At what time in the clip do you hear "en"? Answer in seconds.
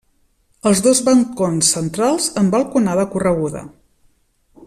2.43-2.51